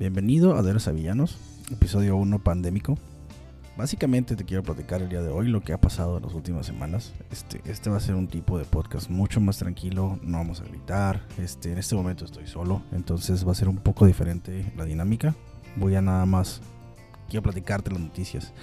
Bienvenido 0.00 0.56
a 0.56 0.62
Deros 0.62 0.88
a 0.88 0.92
Villanos, 0.92 1.36
episodio 1.70 2.16
1 2.16 2.38
pandémico. 2.38 2.96
Básicamente 3.76 4.34
te 4.34 4.46
quiero 4.46 4.62
platicar 4.62 5.02
el 5.02 5.10
día 5.10 5.20
de 5.20 5.28
hoy 5.28 5.48
lo 5.48 5.60
que 5.60 5.74
ha 5.74 5.78
pasado 5.78 6.16
en 6.16 6.22
las 6.22 6.32
últimas 6.32 6.64
semanas. 6.64 7.12
Este, 7.30 7.60
este 7.66 7.90
va 7.90 7.98
a 7.98 8.00
ser 8.00 8.14
un 8.14 8.26
tipo 8.26 8.56
de 8.56 8.64
podcast 8.64 9.10
mucho 9.10 9.42
más 9.42 9.58
tranquilo, 9.58 10.18
no 10.22 10.38
vamos 10.38 10.62
a 10.62 10.64
gritar. 10.64 11.20
Este, 11.36 11.70
en 11.70 11.76
este 11.76 11.96
momento 11.96 12.24
estoy 12.24 12.46
solo, 12.46 12.80
entonces 12.92 13.46
va 13.46 13.52
a 13.52 13.54
ser 13.54 13.68
un 13.68 13.76
poco 13.76 14.06
diferente 14.06 14.72
la 14.74 14.86
dinámica. 14.86 15.34
Voy 15.76 15.94
a 15.96 16.00
nada 16.00 16.24
más, 16.24 16.62
quiero 17.28 17.42
platicarte 17.42 17.90
las 17.90 18.00
noticias 18.00 18.54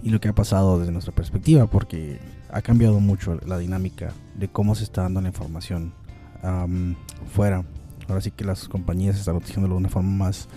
y 0.00 0.10
lo 0.10 0.20
que 0.20 0.28
ha 0.28 0.32
pasado 0.32 0.78
desde 0.78 0.92
nuestra 0.92 1.12
perspectiva, 1.12 1.66
porque 1.66 2.20
ha 2.52 2.62
cambiado 2.62 3.00
mucho 3.00 3.36
la 3.44 3.58
dinámica 3.58 4.12
de 4.36 4.46
cómo 4.46 4.76
se 4.76 4.84
está 4.84 5.02
dando 5.02 5.20
la 5.22 5.26
información 5.26 5.92
am, 6.44 6.94
fuera. 7.34 7.64
Ahora 8.08 8.20
sí 8.20 8.30
que 8.30 8.44
las 8.44 8.68
compañías 8.68 9.18
están 9.18 9.34
noticiándolo 9.34 9.74
de 9.74 9.78
una 9.78 9.88
forma 9.88 10.26
más 10.26 10.48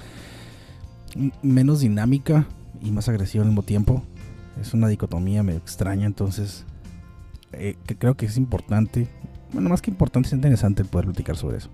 menos 1.41 1.81
dinámica 1.81 2.47
y 2.81 2.91
más 2.91 3.09
agresiva 3.09 3.43
al 3.43 3.49
mismo 3.49 3.63
tiempo. 3.63 4.03
Es 4.59 4.73
una 4.73 4.87
dicotomía 4.87 5.43
medio 5.43 5.59
extraña, 5.59 6.05
entonces 6.05 6.65
eh, 7.53 7.75
que 7.85 7.97
creo 7.97 8.15
que 8.15 8.25
es 8.25 8.37
importante, 8.37 9.07
bueno, 9.51 9.69
más 9.69 9.81
que 9.81 9.91
importante, 9.91 10.27
es 10.27 10.33
interesante 10.33 10.85
poder 10.85 11.07
platicar 11.07 11.35
sobre 11.35 11.57
eso. 11.57 11.69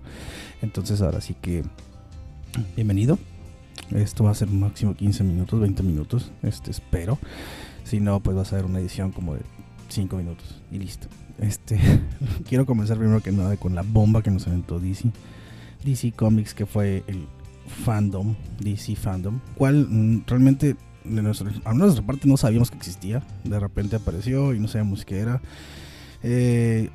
Entonces 0.62 1.00
ahora 1.00 1.20
sí 1.20 1.34
que 1.40 1.64
bienvenido. 2.76 3.18
Esto 3.94 4.24
va 4.24 4.32
a 4.32 4.34
ser 4.34 4.48
máximo 4.48 4.94
15 4.94 5.24
minutos, 5.24 5.60
20 5.60 5.82
minutos, 5.82 6.32
este 6.42 6.70
espero. 6.70 7.18
Si 7.84 8.00
no, 8.00 8.20
pues 8.20 8.36
va 8.36 8.42
a 8.42 8.44
ser 8.44 8.64
una 8.64 8.80
edición 8.80 9.12
como 9.12 9.34
de 9.34 9.40
5 9.88 10.16
minutos 10.16 10.60
y 10.70 10.78
listo. 10.78 11.08
Este, 11.38 11.78
quiero 12.48 12.66
comenzar 12.66 12.98
primero 12.98 13.22
que 13.22 13.32
nada 13.32 13.56
con 13.56 13.74
la 13.74 13.82
bomba 13.82 14.22
que 14.22 14.30
nos 14.30 14.46
aventó 14.46 14.78
DC. 14.78 15.10
DC 15.84 16.12
Comics, 16.12 16.54
que 16.54 16.66
fue 16.66 17.04
el 17.06 17.26
fandom, 17.84 18.34
DC 18.60 18.96
Fandom, 18.96 19.40
cual 19.54 19.86
mm, 19.88 20.24
realmente 20.26 20.76
de 21.04 21.20
a 21.64 21.74
nuestra 21.74 22.04
parte 22.04 22.28
no 22.28 22.36
sabíamos 22.36 22.70
que 22.70 22.76
existía. 22.76 23.22
De 23.44 23.58
repente 23.58 23.96
apareció 23.96 24.54
y 24.54 24.60
no 24.60 24.68
sabíamos 24.68 25.04
qué 25.04 25.18
era. 25.18 25.40
Eh, 26.22 26.90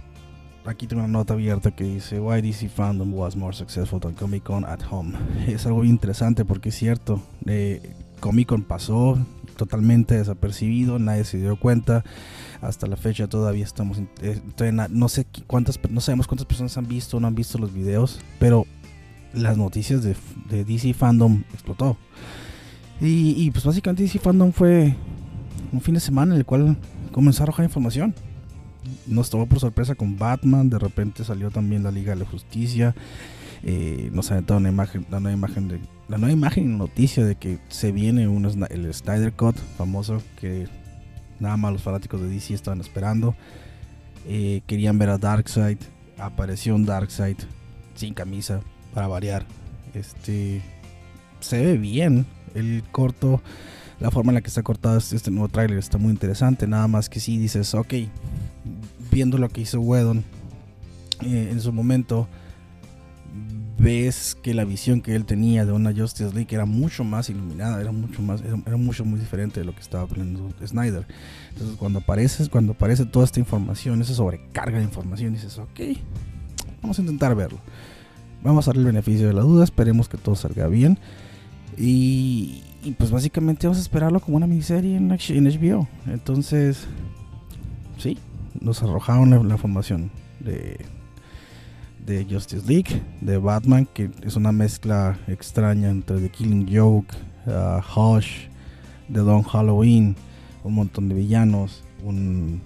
aquí 0.65 0.87
tengo 0.87 1.03
una 1.03 1.11
nota 1.11 1.33
abierta 1.33 1.71
que 1.71 1.83
dice 1.83 2.19
Why 2.19 2.41
DC 2.41 2.69
Fandom 2.69 3.13
was 3.13 3.35
more 3.35 3.55
successful 3.55 3.99
than 3.99 4.13
Comic 4.13 4.43
Con 4.43 4.65
at 4.65 4.81
home. 4.89 5.13
Es 5.47 5.65
algo 5.65 5.83
interesante 5.83 6.45
porque 6.45 6.69
es 6.69 6.75
cierto. 6.75 7.21
eh, 7.45 7.95
Comic 8.23 8.47
Con 8.47 8.63
pasó 8.63 9.17
totalmente 9.57 10.15
desapercibido, 10.15 10.97
nadie 10.97 11.25
se 11.25 11.39
dio 11.39 11.57
cuenta. 11.57 12.05
Hasta 12.61 12.87
la 12.87 12.95
fecha 12.95 13.27
todavía 13.27 13.65
estamos, 13.65 14.01
eh, 14.21 14.39
no 14.89 15.09
sé 15.09 15.27
cuántas, 15.45 15.77
no 15.89 15.99
sabemos 15.99 16.25
cuántas 16.25 16.47
personas 16.47 16.77
han 16.77 16.87
visto 16.87 17.17
o 17.17 17.19
no 17.19 17.27
han 17.27 17.35
visto 17.35 17.57
los 17.57 17.73
videos, 17.73 18.21
pero 18.39 18.65
las 19.33 19.57
noticias 19.57 20.03
de, 20.03 20.15
de 20.49 20.63
DC 20.63 20.93
Fandom 20.93 21.43
explotó. 21.53 21.97
Y, 23.01 23.35
y, 23.37 23.51
pues 23.51 23.65
básicamente 23.65 24.03
DC 24.03 24.19
Fandom 24.19 24.53
fue 24.53 24.95
un 25.73 25.81
fin 25.81 25.95
de 25.95 25.99
semana 25.99 26.33
en 26.33 26.39
el 26.39 26.45
cual 26.45 26.77
comenzó 27.11 27.41
a 27.41 27.43
arrojar 27.43 27.65
información. 27.65 28.15
Nos 29.05 29.29
tomó 29.29 29.47
por 29.47 29.59
sorpresa 29.59 29.95
con 29.95 30.17
Batman, 30.17 30.69
de 30.69 30.79
repente 30.79 31.25
salió 31.25 31.51
también 31.51 31.83
la 31.83 31.91
Liga 31.91 32.13
de 32.13 32.21
la 32.21 32.25
Justicia. 32.29 32.95
Eh, 33.63 34.09
nos 34.13 34.31
aventaron 34.31 34.63
una 34.63 34.69
imagen, 34.69 35.05
la 35.09 35.19
nueva 35.19 35.37
imagen 35.37 35.67
de 35.67 35.79
la 36.09 36.17
nueva 36.17 36.33
imagen 36.33 36.77
noticia 36.77 37.25
de 37.25 37.35
que 37.35 37.59
se 37.69 37.91
viene 37.91 38.27
un, 38.27 38.43
Sna- 38.43 38.67
el 38.69 38.93
Snyder 38.93 39.31
Cut 39.33 39.55
famoso 39.77 40.21
que 40.39 40.67
nada 41.39 41.55
más 41.57 41.71
los 41.71 41.81
fanáticos 41.81 42.21
de 42.21 42.27
DC 42.27 42.53
estaban 42.53 42.81
esperando. 42.81 43.35
Eh, 44.27 44.61
querían 44.67 44.97
ver 44.99 45.09
a 45.09 45.17
Darkseid, 45.17 45.77
apareció 46.17 46.75
un 46.75 46.85
Darkseid 46.85 47.37
sin 47.95 48.13
camisa 48.13 48.61
para 48.93 49.07
variar. 49.07 49.45
Este 49.93 50.61
se 51.39 51.63
ve 51.63 51.77
bien 51.77 52.25
el 52.55 52.83
corto, 52.91 53.41
la 53.99 54.11
forma 54.11 54.31
en 54.31 54.35
la 54.35 54.41
que 54.41 54.47
está 54.49 54.61
cortado 54.63 54.97
este, 54.97 55.31
nuevo 55.31 55.47
tráiler 55.49 55.77
está 55.77 55.97
muy 55.97 56.11
interesante. 56.11 56.67
Nada 56.67 56.87
más 56.87 57.09
que 57.09 57.19
si 57.19 57.37
dices, 57.37 57.73
ok, 57.73 57.93
viendo 59.11 59.37
lo 59.37 59.49
que 59.49 59.61
hizo 59.61 59.79
Whedon 59.79 60.23
eh, 61.21 61.49
en 61.51 61.59
su 61.61 61.71
momento, 61.73 62.27
ves 63.77 64.37
que 64.41 64.53
la 64.53 64.65
visión 64.65 65.01
que 65.01 65.15
él 65.15 65.25
tenía 65.25 65.65
de 65.65 65.71
una 65.71 65.93
Justice 65.93 66.33
League 66.33 66.53
era 66.53 66.65
mucho 66.65 67.03
más 67.03 67.29
iluminada, 67.29 67.81
era 67.81 67.91
mucho 67.91 68.21
más, 68.21 68.41
era, 68.41 68.77
mucho 68.77 69.05
muy 69.05 69.19
diferente 69.19 69.59
de 69.59 69.65
lo 69.65 69.73
que 69.73 69.81
estaba 69.81 70.05
planeando 70.07 70.49
Snyder. 70.65 71.05
Entonces 71.49 71.77
cuando 71.77 71.99
apareces, 71.99 72.49
cuando 72.49 72.73
aparece 72.73 73.05
toda 73.05 73.25
esta 73.25 73.39
información, 73.39 74.01
esa 74.01 74.13
sobrecarga 74.13 74.77
de 74.77 74.83
información, 74.83 75.33
dices, 75.33 75.57
ok, 75.57 75.79
vamos 76.81 76.99
a 76.99 77.01
intentar 77.01 77.35
verlo. 77.35 77.59
Vamos 78.43 78.67
a 78.67 78.71
darle 78.71 78.81
el 78.81 78.87
beneficio 78.87 79.27
de 79.27 79.33
la 79.33 79.41
duda, 79.41 79.63
esperemos 79.63 80.09
que 80.09 80.17
todo 80.17 80.35
salga 80.35 80.67
bien. 80.67 80.99
Y, 81.77 82.61
pues 82.97 83.09
básicamente 83.09 83.65
vamos 83.65 83.77
a 83.77 83.81
esperarlo 83.81 84.19
como 84.19 84.37
una 84.37 84.47
miniserie 84.47 84.97
en, 84.97 85.09
en 85.11 85.43
HBO. 85.45 85.87
Entonces, 86.07 86.85
sí, 87.97 88.17
nos 88.59 88.83
arrojaron 88.83 89.29
la, 89.29 89.41
la 89.41 89.53
información 89.53 90.11
de, 90.41 90.77
de 92.05 92.25
Justice 92.29 92.65
League, 92.67 93.01
de 93.21 93.37
Batman, 93.37 93.87
que 93.93 94.11
es 94.23 94.35
una 94.35 94.51
mezcla 94.51 95.17
extraña 95.27 95.89
entre 95.89 96.19
The 96.19 96.29
Killing 96.29 96.67
Joke, 96.69 97.15
uh, 97.47 97.79
Hush, 97.99 98.47
The 99.11 99.19
Don 99.19 99.43
Halloween, 99.43 100.15
un 100.63 100.73
montón 100.73 101.09
de 101.09 101.15
villanos, 101.15 101.83
un, 102.03 102.61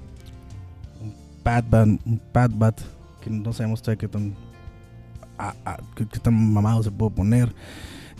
un 1.01 1.13
Batman, 1.43 1.99
un 2.05 2.21
Batbat, 2.33 2.79
que 3.21 3.29
no 3.29 3.53
sabemos 3.53 3.81
todavía 3.81 3.99
qué 3.99 4.07
tan, 4.07 4.33
a- 5.37 5.77
qué- 5.95 6.07
qué 6.07 6.19
tan 6.19 6.53
mamado 6.53 6.81
se 6.83 6.91
puede 6.91 7.11
poner. 7.11 7.53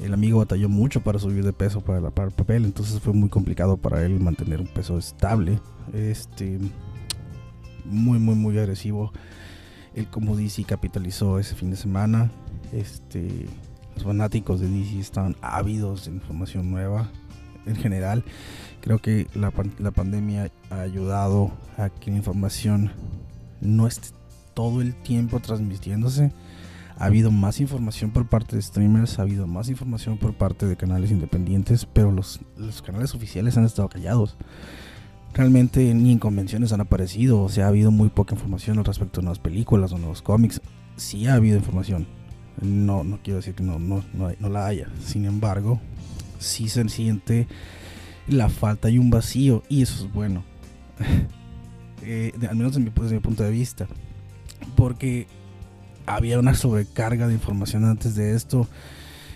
El 0.03 0.13
amigo 0.13 0.37
batalló 0.39 0.69
mucho 0.69 1.01
para 1.01 1.17
subir 1.17 1.43
de 1.43 1.53
peso 1.53 1.81
para 1.81 1.97
el 1.97 2.31
papel, 2.31 2.65
entonces 2.65 2.99
fue 2.99 3.13
muy 3.13 3.29
complicado 3.29 3.77
para 3.77 4.03
él 4.05 4.19
mantener 4.19 4.61
un 4.61 4.67
peso 4.67 4.99
estable. 4.99 5.59
Este, 5.93 6.59
muy, 7.85 8.19
muy, 8.19 8.35
muy 8.35 8.57
agresivo. 8.59 9.11
Él 9.97 10.05
como 10.07 10.35
DC 10.35 10.63
capitalizó 10.63 11.39
ese 11.39 11.55
fin 11.55 11.71
de 11.71 11.75
semana. 11.75 12.29
Este, 12.71 13.47
los 13.95 14.03
fanáticos 14.03 14.59
de 14.59 14.69
DC 14.69 14.99
estaban 14.99 15.35
ávidos 15.41 16.05
de 16.05 16.11
información 16.11 16.69
nueva. 16.69 17.09
En 17.65 17.75
general, 17.75 18.23
creo 18.79 18.99
que 18.99 19.27
la, 19.33 19.51
la 19.79 19.91
pandemia 19.91 20.51
ha 20.69 20.81
ayudado 20.81 21.51
a 21.77 21.89
que 21.89 22.11
la 22.11 22.17
información 22.17 22.91
no 23.59 23.87
esté 23.87 24.09
todo 24.53 24.81
el 24.81 24.93
tiempo 24.93 25.39
transmitiéndose. 25.39 26.31
Ha 26.99 27.05
habido 27.05 27.31
más 27.31 27.59
información 27.59 28.11
por 28.11 28.27
parte 28.27 28.55
de 28.55 28.61
streamers, 28.61 29.17
ha 29.17 29.23
habido 29.23 29.47
más 29.47 29.67
información 29.67 30.19
por 30.19 30.35
parte 30.35 30.67
de 30.67 30.77
canales 30.77 31.09
independientes, 31.09 31.85
pero 31.85 32.11
los, 32.11 32.39
los 32.55 32.83
canales 32.83 33.15
oficiales 33.15 33.57
han 33.57 33.65
estado 33.65 33.89
callados 33.89 34.37
realmente 35.37 35.93
ni 35.93 36.11
en 36.11 36.19
convenciones 36.19 36.73
han 36.73 36.81
aparecido. 36.81 37.41
O 37.41 37.49
sea, 37.49 37.65
ha 37.65 37.69
habido 37.69 37.91
muy 37.91 38.09
poca 38.09 38.35
información 38.35 38.79
al 38.79 38.85
respecto 38.85 39.21
de 39.21 39.25
nuevas 39.25 39.39
películas 39.39 39.91
o 39.93 39.97
nuevos 39.97 40.21
cómics. 40.21 40.59
Sí 40.97 41.27
ha 41.27 41.35
habido 41.35 41.57
información. 41.57 42.07
No, 42.61 43.03
no 43.03 43.19
quiero 43.23 43.37
decir 43.37 43.53
que 43.53 43.63
no, 43.63 43.77
no, 43.79 44.03
no, 44.13 44.27
hay- 44.27 44.37
la 44.39 44.65
haya. 44.65 44.87
Sin 45.05 45.25
embargo, 45.25 45.79
sí 46.39 46.67
se 46.69 46.87
siente 46.89 47.47
la 48.27 48.49
falta 48.49 48.89
y 48.89 48.97
un 48.97 49.09
vacío. 49.11 49.63
Y 49.69 49.81
eso 49.83 50.05
es 50.05 50.11
bueno. 50.13 50.43
Eh, 52.03 52.31
al 52.47 52.55
menos 52.55 52.73
desde 52.75 52.85
mi, 52.85 52.91
desde 53.01 53.15
mi 53.15 53.21
punto 53.21 53.43
de 53.43 53.49
vista. 53.51 53.87
Porque 54.77 55.27
había 56.05 56.39
una 56.39 56.53
sobrecarga 56.53 57.27
de 57.27 57.33
información 57.33 57.83
antes 57.83 58.15
de 58.15 58.33
esto. 58.35 58.67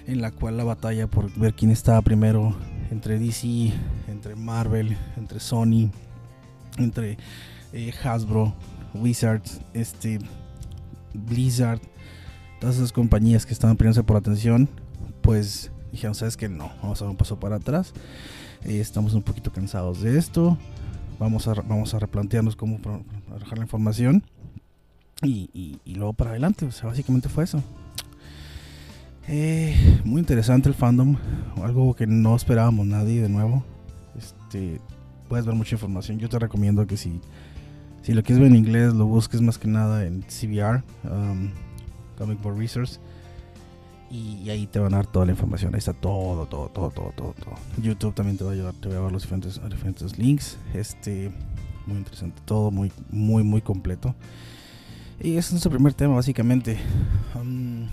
En 0.08 0.22
la 0.22 0.32
cual 0.32 0.58
la 0.58 0.64
batalla 0.64 1.08
por 1.08 1.34
ver 1.38 1.54
quién 1.54 1.70
estaba 1.72 2.02
primero 2.02 2.56
entre 2.91 3.18
DC, 3.18 3.72
entre 4.07 4.35
Marvel, 4.35 4.96
entre 5.18 5.40
Sony, 5.40 5.90
entre 6.78 7.18
eh, 7.74 7.91
Hasbro, 8.03 8.53
Wizards, 8.94 9.62
este, 9.74 10.19
Blizzard, 11.13 11.79
todas 12.59 12.75
esas 12.75 12.91
compañías 12.91 13.46
que 13.46 13.53
estaban 13.53 13.78
peleándose 13.78 14.03
por 14.03 14.18
atención, 14.18 14.69
pues 15.22 15.72
dijeron, 15.91 16.13
sabes 16.16 16.38
que 16.38 16.47
no, 16.50 16.72
vamos 16.81 17.02
a 17.02 17.06
dar 17.06 17.12
un 17.12 17.18
paso 17.18 17.40
para 17.40 17.55
atrás, 17.58 17.93
Eh, 18.64 18.79
estamos 18.79 19.16
un 19.16 19.23
poquito 19.23 19.52
cansados 19.52 20.02
de 20.02 20.20
esto, 20.20 20.55
vamos 21.17 21.47
a, 21.47 21.53
vamos 21.55 21.96
a 21.96 21.99
replantearnos 21.99 22.55
cómo 22.55 22.79
arrojar 23.35 23.58
la 23.58 23.64
información 23.64 24.23
y, 25.23 25.49
y- 25.53 25.79
y 25.84 25.96
luego 25.96 26.14
para 26.14 26.29
adelante, 26.32 26.66
o 26.66 26.72
sea, 26.72 26.87
básicamente 26.90 27.28
fue 27.28 27.44
eso. 27.46 27.64
Eh, 29.34 30.02
muy 30.04 30.20
interesante 30.20 30.68
el 30.68 30.76
fandom, 30.76 31.16
algo 31.64 31.96
que 31.96 32.06
no 32.06 32.36
esperábamos 32.36 32.86
nadie 32.86 33.22
de 33.22 33.30
nuevo. 33.30 33.64
Este, 34.18 34.82
puedes 35.30 35.46
ver 35.46 35.56
mucha 35.56 35.76
información. 35.76 36.20
Yo 36.20 36.28
te 36.28 36.38
recomiendo 36.38 36.86
que 36.86 36.98
si, 36.98 37.22
si 38.02 38.14
lo 38.14 38.24
quieres 38.24 38.42
ver 38.42 38.52
en 38.52 38.58
inglés, 38.58 38.94
lo 38.94 39.06
busques 39.06 39.40
más 39.40 39.58
que 39.58 39.70
nada 39.70 40.06
en 40.06 40.24
CBR, 40.24 40.84
um, 41.06 41.50
Comic 42.18 42.42
Book 42.42 42.58
Resource. 42.58 43.00
Y, 44.10 44.50
ahí 44.50 44.68
te 44.68 44.80
van 44.80 44.94
a 44.94 44.98
dar 44.98 45.08
toda 45.08 45.26
la 45.26 45.32
información. 45.32 45.74
Ahí 45.74 45.80
está 45.80 45.94
todo, 45.94 46.46
todo, 46.48 46.68
todo, 46.68 46.90
todo, 46.92 47.14
todo, 47.16 47.34
todo. 47.34 47.56
YouTube 47.82 48.14
también 48.14 48.38
te 48.38 48.44
va 48.44 48.50
a 48.50 48.54
ayudar, 48.54 48.74
te 48.74 48.90
va 48.90 48.98
a 48.98 49.02
dar 49.04 49.12
los 49.14 49.22
diferentes, 49.22 49.62
diferentes 49.70 50.18
links. 50.20 50.58
Este, 50.74 51.32
muy 51.88 51.96
interesante, 51.96 52.42
todo 52.44 52.70
muy, 52.70 52.92
muy, 53.10 53.44
muy 53.44 53.62
completo. 53.62 54.14
Y 55.22 55.38
ese 55.38 55.40
es 55.40 55.52
nuestro 55.54 55.72
primer 55.72 55.94
tema, 55.94 56.16
básicamente. 56.16 56.78
Um, 57.40 57.88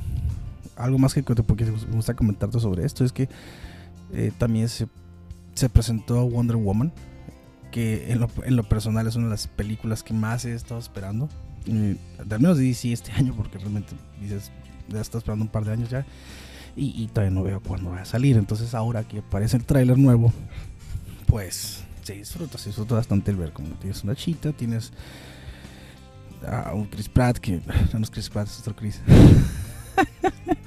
algo 0.78 0.98
más 0.98 1.14
que, 1.14 1.22
que 1.22 1.34
me 1.34 1.70
gusta 1.92 2.14
comentarte 2.14 2.58
sobre 2.60 2.84
esto 2.86 3.04
es 3.04 3.12
que 3.12 3.28
eh, 4.12 4.32
también 4.38 4.69
se, 4.69 4.88
se 5.54 5.69
presentó 5.69 6.26
Wonder 6.28 6.56
Woman, 6.56 6.92
que 7.70 8.10
en 8.12 8.20
lo, 8.20 8.30
en 8.44 8.56
lo, 8.56 8.62
personal 8.64 9.06
es 9.06 9.16
una 9.16 9.26
de 9.26 9.32
las 9.32 9.48
películas 9.48 10.02
que 10.02 10.14
más 10.14 10.44
he 10.44 10.54
estado 10.54 10.80
esperando. 10.80 11.28
al 11.66 12.40
menos 12.40 12.58
de 12.58 12.64
DC 12.64 12.92
este 12.92 13.12
año, 13.16 13.34
porque 13.36 13.58
realmente 13.58 13.94
dices, 14.20 14.50
ya 14.88 15.00
está 15.00 15.19
esperando 15.19 15.44
un 15.44 15.50
par 15.50 15.64
de 15.64 15.72
años 15.72 15.90
ya. 15.90 16.06
Y, 16.76 17.02
y 17.02 17.08
todavía 17.08 17.34
no 17.34 17.42
veo 17.42 17.60
cuándo 17.60 17.90
va 17.90 18.02
a 18.02 18.04
salir. 18.04 18.36
Entonces 18.36 18.75
ahora 18.75 19.02
que 19.02 19.19
aparece 19.19 19.56
el 19.56 19.64
tráiler 19.64 19.98
nuevo, 19.98 20.32
pues 21.26 21.82
se 22.04 22.14
disfruta, 22.14 22.56
se 22.56 22.70
disfruta 22.70 22.94
bastante 22.94 23.30
el 23.30 23.36
ver 23.36 23.52
como 23.52 23.69
tienes 23.75 24.02
una 24.04 24.14
chita, 24.14 24.52
tienes 24.52 24.92
a 26.46 26.72
un 26.72 26.86
Chris 26.86 27.08
Pratt 27.08 27.38
que 27.38 27.60
no 27.92 28.00
es 28.00 28.10
Chris 28.10 28.30
Pratt, 28.30 28.46
es 28.46 28.60
otro 28.60 28.76
Chris. 28.76 29.00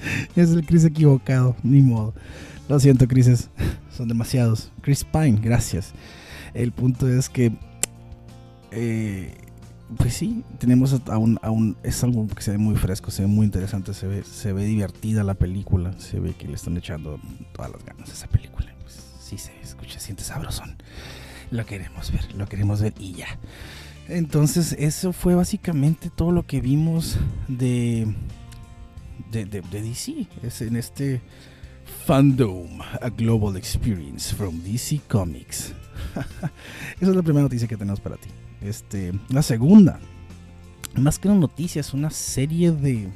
es 0.35 0.51
el 0.51 0.65
Chris 0.65 0.85
equivocado, 0.85 1.55
ni 1.63 1.81
modo. 1.81 2.13
Lo 2.69 2.79
siento, 2.79 3.07
Chrises, 3.07 3.49
son 3.95 4.07
demasiados. 4.07 4.71
Chris 4.81 5.03
Pine, 5.03 5.39
gracias. 5.41 5.93
El 6.53 6.71
punto 6.71 7.07
es 7.07 7.29
que, 7.29 7.51
eh, 8.71 9.33
pues 9.97 10.13
sí, 10.13 10.43
tenemos 10.57 11.01
a 11.07 11.17
un, 11.17 11.39
a 11.41 11.51
un, 11.51 11.77
es 11.83 12.03
algo 12.03 12.27
que 12.27 12.41
se 12.41 12.51
ve 12.51 12.57
muy 12.57 12.75
fresco, 12.75 13.11
se 13.11 13.23
ve 13.23 13.27
muy 13.27 13.45
interesante, 13.45 13.93
se 13.93 14.07
ve, 14.07 14.23
se 14.23 14.53
ve 14.53 14.65
divertida 14.65 15.23
la 15.23 15.33
película, 15.33 15.93
se 15.97 16.19
ve 16.19 16.33
que 16.33 16.47
le 16.47 16.55
están 16.55 16.77
echando 16.77 17.19
todas 17.53 17.71
las 17.71 17.83
ganas 17.85 18.09
a 18.09 18.13
esa 18.13 18.27
película. 18.27 18.73
Pues 18.81 18.99
sí 19.19 19.37
se 19.37 19.51
escucha, 19.61 19.99
siente 19.99 20.23
sabrosón. 20.23 20.75
Lo 21.51 21.65
queremos 21.65 22.11
ver, 22.11 22.33
lo 22.35 22.47
queremos 22.47 22.81
ver 22.81 22.93
y 22.99 23.13
ya. 23.13 23.27
Entonces, 24.07 24.75
eso 24.79 25.13
fue 25.13 25.35
básicamente 25.35 26.09
todo 26.09 26.31
lo 26.31 26.45
que 26.45 26.59
vimos 26.59 27.17
de, 27.47 28.13
de, 29.31 29.45
de, 29.45 29.61
de 29.61 29.81
DC. 29.81 30.27
Es 30.43 30.61
en 30.61 30.75
este 30.75 31.21
Fandom, 32.05 32.81
a 33.01 33.09
Global 33.09 33.55
Experience 33.57 34.35
from 34.35 34.61
DC 34.63 35.01
Comics. 35.07 35.73
Esa 36.99 37.09
es 37.11 37.15
la 37.15 37.21
primera 37.21 37.43
noticia 37.43 37.67
que 37.67 37.77
tenemos 37.77 37.99
para 37.99 38.17
ti. 38.17 38.29
Este, 38.61 39.13
la 39.29 39.41
segunda, 39.41 39.99
más 40.95 41.17
que 41.17 41.27
una 41.27 41.39
noticia, 41.39 41.79
es 41.79 41.93
una 41.93 42.09
serie 42.09 42.71
de 42.71 43.09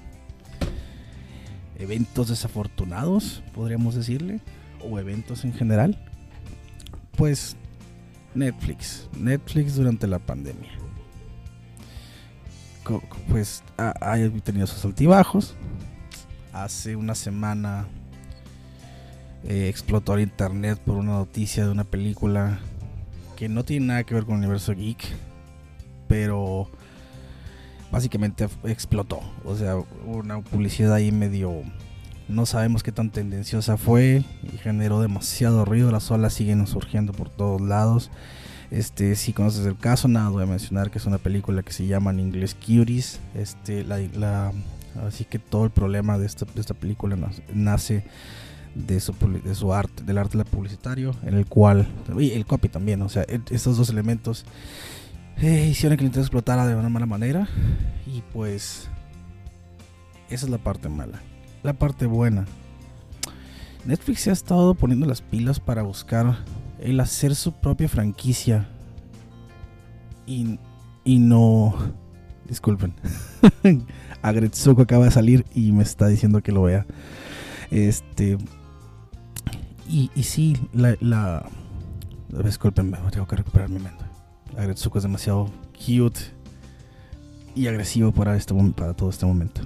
eventos 1.77 2.29
desafortunados, 2.29 3.44
podríamos 3.53 3.95
decirle, 3.95 4.39
o 4.81 5.00
eventos 5.00 5.44
en 5.45 5.53
general. 5.53 6.00
Pues 7.18 7.56
Netflix, 8.33 9.09
Netflix 9.18 9.75
durante 9.75 10.07
la 10.07 10.19
pandemia 10.19 10.85
pues 13.29 13.63
ha, 13.77 14.15
tenido 14.44 14.68
sus 14.68 14.83
altibajos. 14.85 15.56
Hace 16.56 16.96
una 16.96 17.16
semana 17.16 17.86
eh, 19.44 19.68
explotó 19.68 20.13
el 20.13 20.22
internet 20.22 20.80
por 20.80 20.96
una 20.96 21.12
noticia 21.12 21.66
de 21.66 21.69
una 21.69 21.84
película 21.84 22.60
que 23.36 23.50
no 23.50 23.66
tiene 23.66 23.88
nada 23.88 24.04
que 24.06 24.13
ver 24.13 24.24
con 24.24 24.36
el 24.36 24.40
universo 24.40 24.74
geek, 24.74 25.04
pero 26.07 26.69
básicamente 27.92 28.48
explotó. 28.63 29.19
O 29.44 29.57
sea, 29.57 29.75
una 30.06 30.40
publicidad 30.40 30.94
ahí 30.94 31.12
medio... 31.12 31.62
No 32.30 32.46
sabemos 32.46 32.84
qué 32.84 32.94
tan 32.94 33.12
tendenciosa 33.12 33.75
fue 33.75 34.24
y 34.42 34.57
generó 34.57 35.02
demasiado 35.02 35.66
ruido. 35.66 35.92
Las 35.92 36.10
olas 36.10 36.34
siguen 36.34 36.66
surgiendo 36.68 37.12
por 37.12 37.30
todos 37.30 37.60
lados. 37.60 38.12
Este, 38.72 39.16
si 39.16 39.34
conoces 39.34 39.66
el 39.66 39.78
caso, 39.78 40.07
nada, 40.07 40.30
voy 40.30 40.44
a 40.44 40.48
mencionar 40.48 40.90
que 40.90 41.00
es 41.00 41.06
una 41.06 41.18
película 41.18 41.63
que 41.63 41.74
se 41.74 41.86
llama 41.86 42.12
en 42.12 42.22
inglés 42.22 42.56
Cuties. 42.56 43.19
Este, 43.36 43.84
la, 43.84 44.54
así 45.06 45.25
que 45.25 45.39
todo 45.39 45.65
el 45.65 45.71
problema 45.71 46.18
de 46.18 46.25
esta, 46.25 46.45
de 46.45 46.62
esta 46.62 46.74
película 46.74 47.18
nace 47.53 48.06
de 48.75 49.00
su, 49.00 49.13
de 49.44 49.56
su 49.56 49.74
arte, 49.74 50.03
del 50.03 50.18
arte 50.18 50.44
publicitario, 50.45 51.15
en 51.24 51.33
el 51.33 51.45
cual, 51.45 51.88
y 52.19 52.31
el 52.31 52.45
copy 52.45 52.69
también, 52.69 53.01
o 53.01 53.09
sea, 53.09 53.24
e, 53.24 53.39
estos 53.50 53.77
dos 53.77 53.89
elementos 53.89 54.45
eh, 55.38 55.68
hicieron 55.69 55.97
que 55.97 56.03
el 56.03 56.07
internet 56.07 56.25
explotara 56.25 56.65
de 56.65 56.75
una 56.75 56.89
mala 56.89 57.06
manera. 57.06 57.47
Y 58.06 58.21
pues, 58.33 58.89
esa 60.30 60.45
es 60.45 60.50
la 60.50 60.57
parte 60.57 60.89
mala. 60.89 61.21
La 61.63 61.74
parte 61.74 62.06
buena. 62.06 62.45
Netflix 63.86 64.21
se 64.21 64.30
ha 64.30 64.33
estado 64.33 64.74
poniendo 64.75 65.06
las 65.06 65.21
pilas 65.21 65.59
para 65.59 65.83
buscar 65.83 66.38
el 66.80 67.00
hacer 67.00 67.36
su 67.36 67.53
propia 67.53 67.89
franquicia 67.89 68.68
y, 70.25 70.59
y 71.03 71.19
no... 71.19 72.05
Disculpen. 72.47 72.94
Agretsuko 74.21 74.83
acaba 74.83 75.06
de 75.06 75.12
salir 75.12 75.45
y 75.53 75.71
me 75.71 75.83
está 75.83 76.07
diciendo 76.07 76.42
que 76.42 76.51
lo 76.51 76.63
vea. 76.63 76.86
Este... 77.71 78.38
Y, 79.88 80.09
y 80.15 80.24
sí, 80.24 80.57
la... 80.74 80.95
la 81.00 81.45
disculpen, 82.44 82.95
tengo 83.12 83.27
que 83.27 83.36
recuperar 83.36 83.69
mi 83.69 83.80
mente. 83.80 84.03
Agretsuko 84.57 84.97
es 84.97 85.03
demasiado 85.03 85.50
cute 85.74 86.19
y 87.56 87.68
agresivo 87.68 88.12
para, 88.12 88.36
este, 88.36 88.53
para 88.75 88.94
todo 88.94 89.09
este 89.09 89.25
momento. 89.25 89.62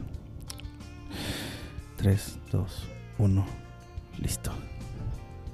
3, 1.97 2.39
2, 2.51 2.87
1, 3.17 3.45
listo 4.19 4.51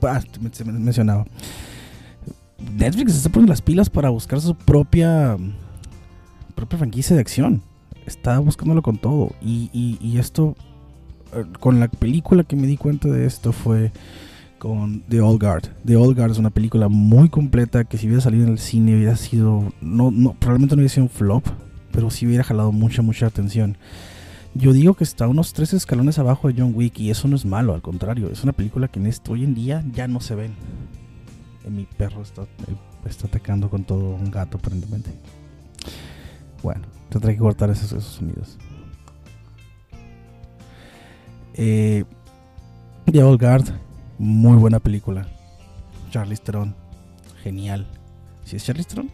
ah, 0.07 0.21
mencionaba. 0.65 1.25
Netflix 2.57 3.15
está 3.15 3.29
poniendo 3.29 3.51
las 3.51 3.61
pilas 3.61 3.89
para 3.89 4.09
buscar 4.09 4.39
su 4.41 4.55
propia 4.55 5.37
propia 6.55 6.79
franquicia 6.79 7.15
de 7.15 7.21
acción. 7.21 7.61
Está 8.05 8.39
buscándolo 8.39 8.81
con 8.81 8.97
todo. 8.97 9.33
Y, 9.41 10.17
esto, 10.17 10.55
eh, 11.33 11.45
con 11.59 11.79
la 11.79 11.87
película 11.87 12.43
que 12.43 12.55
me 12.55 12.67
di 12.67 12.77
cuenta 12.77 13.07
de 13.07 13.25
esto 13.25 13.51
fue 13.51 13.91
con 14.57 15.01
The 15.01 15.21
Old 15.21 15.41
Guard. 15.41 15.63
The 15.85 15.95
Old 15.95 16.17
Guard 16.17 16.31
es 16.31 16.37
una 16.37 16.49
película 16.49 16.87
muy 16.87 17.29
completa 17.29 17.83
que 17.83 17.97
si 17.97 18.07
hubiera 18.07 18.21
salido 18.21 18.45
en 18.45 18.51
el 18.51 18.59
cine 18.59 18.95
hubiera 18.95 19.15
sido, 19.15 19.71
no, 19.81 20.11
no, 20.11 20.33
probablemente 20.33 20.75
no 20.75 20.79
hubiera 20.79 20.93
sido 20.93 21.03
un 21.03 21.09
flop, 21.09 21.45
pero 21.91 22.09
sí 22.09 22.25
hubiera 22.25 22.43
jalado 22.43 22.71
mucha, 22.71 23.01
mucha 23.01 23.27
atención. 23.27 23.77
Yo 24.53 24.71
digo 24.71 24.93
que 24.93 25.03
está 25.03 25.27
unos 25.27 25.53
tres 25.53 25.73
escalones 25.73 26.17
abajo 26.17 26.47
de 26.47 26.55
John 26.57 26.71
Wick 26.73 26.97
y 26.99 27.09
eso 27.09 27.27
no 27.27 27.35
es 27.35 27.45
malo, 27.45 27.73
al 27.73 27.81
contrario, 27.81 28.29
es 28.31 28.41
una 28.43 28.53
película 28.53 28.87
que 28.87 28.99
en 28.99 29.07
esto, 29.07 29.33
hoy 29.33 29.43
en 29.43 29.53
día 29.53 29.83
ya 29.91 30.07
no 30.07 30.21
se 30.21 30.33
ven. 30.33 30.53
Eh, 31.65 31.69
mi 31.69 31.85
perro 31.85 32.21
está, 32.21 32.43
está 33.05 33.27
atacando 33.27 33.69
con 33.69 33.83
todo 33.83 34.15
un 34.15 34.31
gato 34.31 34.57
aparentemente. 34.57 35.11
Bueno, 36.65 36.81
tendré 37.09 37.33
que 37.33 37.39
cortar 37.39 37.69
esos, 37.69 37.91
esos 37.91 38.15
sonidos. 38.15 38.57
Eh, 41.53 42.03
The 43.05 43.21
Old 43.21 43.39
Guard, 43.39 43.65
muy 44.17 44.57
buena 44.57 44.79
película. 44.79 45.27
Charlie 46.09 46.37
Theron, 46.37 46.75
genial. 47.43 47.85
¿Si 48.45 48.55
es 48.55 48.65
Charlie 48.65 48.83
Theron? 48.83 49.11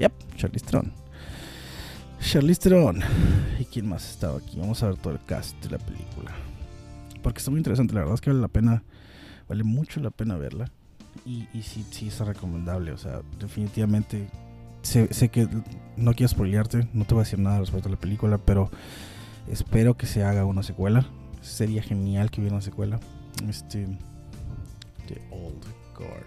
Yep, 0.00 0.12
Charlie 0.36 0.60
Theron. 0.60 0.92
Charlize 2.20 2.60
Theron. 2.60 3.00
¿Y 3.58 3.64
quién 3.64 3.88
más 3.88 4.10
estaba 4.10 4.36
aquí? 4.36 4.60
Vamos 4.60 4.82
a 4.82 4.88
ver 4.88 4.98
todo 4.98 5.14
el 5.14 5.24
cast 5.24 5.56
de 5.64 5.70
la 5.70 5.78
película. 5.78 6.32
Porque 7.22 7.38
está 7.38 7.50
muy 7.50 7.56
interesante, 7.56 7.94
la 7.94 8.00
verdad 8.00 8.16
es 8.16 8.20
que 8.20 8.28
vale 8.28 8.42
la 8.42 8.48
pena, 8.48 8.82
vale 9.48 9.64
mucho 9.64 9.98
la 10.00 10.10
pena 10.10 10.36
verla. 10.36 10.70
Y, 11.24 11.48
y 11.54 11.62
sí, 11.62 11.86
sí 11.90 12.08
es 12.08 12.18
recomendable, 12.20 12.92
o 12.92 12.98
sea, 12.98 13.22
definitivamente 13.40 14.28
sé, 14.82 15.28
que 15.28 15.48
no 15.96 16.14
quiero 16.14 16.28
spoilearte, 16.28 16.88
no 16.92 17.04
te 17.04 17.14
voy 17.14 17.22
a 17.22 17.24
decir 17.24 17.38
nada 17.38 17.58
respecto 17.58 17.88
a 17.88 17.92
la 17.92 17.98
película, 17.98 18.38
pero 18.38 18.70
espero 19.48 19.96
que 19.96 20.06
se 20.06 20.24
haga 20.24 20.44
una 20.44 20.62
secuela. 20.62 21.06
Sería 21.40 21.82
genial 21.82 22.30
que 22.30 22.40
hubiera 22.40 22.56
una 22.56 22.64
secuela. 22.64 23.00
Este. 23.48 23.86
The 25.06 25.20
Old 25.30 25.64
Guard. 25.96 26.26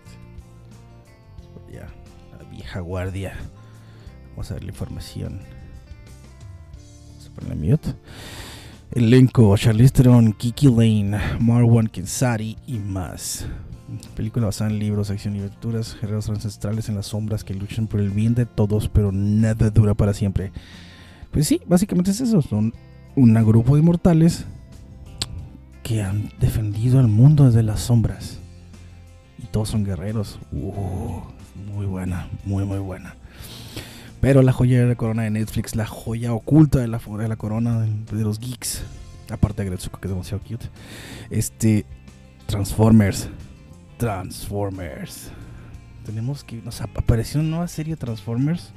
La 1.72 2.50
vieja 2.50 2.79
guardia. 2.79 3.34
Vamos 4.31 4.51
a 4.51 4.55
ver 4.55 4.63
la 4.63 4.72
información 4.72 5.39
la 7.48 7.55
mute. 7.55 7.96
Elenco, 8.91 9.55
Charlize 9.58 9.93
Theron, 9.93 10.34
Kiki 10.34 10.67
Lane, 10.67 11.17
Marwan 11.39 11.88
Kinsari 11.88 12.58
y 12.67 12.77
más. 12.77 13.46
Película 14.15 14.48
basada 14.48 14.69
en 14.69 14.79
libros, 14.79 15.10
acción 15.10 15.36
y 15.36 15.39
aventuras, 15.39 15.98
guerreros 16.00 16.29
ancestrales 16.29 16.89
en 16.89 16.95
las 16.95 17.07
sombras 17.07 17.43
que 17.43 17.53
luchan 17.53 17.88
por 17.88 18.00
el 18.00 18.10
bien 18.10 18.36
de 18.36 18.45
todos, 18.45 18.89
pero 18.89 19.12
nada 19.12 19.69
dura 19.69 19.93
para 19.93 20.13
siempre. 20.13 20.51
Pues 21.31 21.48
sí, 21.48 21.62
básicamente 21.65 22.12
es 22.12 22.21
eso. 22.21 22.41
Son 22.41 22.74
un 23.15 23.33
grupo 23.45 23.75
de 23.75 23.81
inmortales 23.81 24.45
que 25.83 26.01
han 26.01 26.31
defendido 26.39 27.00
al 27.00 27.07
mundo 27.07 27.45
desde 27.45 27.63
las 27.63 27.79
sombras. 27.81 28.39
Y 29.38 29.48
todos 29.48 29.69
son 29.69 29.83
guerreros. 29.83 30.39
Uh, 30.51 31.21
muy 31.74 31.86
buena, 31.86 32.29
muy, 32.45 32.65
muy 32.65 32.79
buena. 32.79 33.15
Pero 34.19 34.43
la 34.43 34.53
joya 34.53 34.81
de 34.81 34.88
la 34.88 34.95
corona 34.95 35.24
de 35.24 35.31
Netflix, 35.31 35.75
la 35.75 35.88
joya 35.88 36.33
oculta 36.33 36.79
de 36.79 36.88
la, 36.88 37.00
de 37.00 37.27
la 37.27 37.36
corona 37.38 37.79
de, 37.81 38.21
los 38.21 38.39
geeks, 38.39 38.83
aparte 39.31 39.63
de 39.63 39.69
Gretsuko, 39.69 40.00
que 40.00 40.07
es 40.07 40.12
demasiado 40.13 40.43
cute, 40.43 40.67
este, 41.31 41.86
Transformers. 42.45 43.29
Transformers. 44.01 45.29
Tenemos 46.03 46.43
que. 46.43 46.55
Nos 46.63 46.81
apareció 46.81 47.39
una 47.39 47.50
nueva 47.50 47.67
serie 47.67 47.93
de 47.93 48.00
Transformers. 48.00 48.72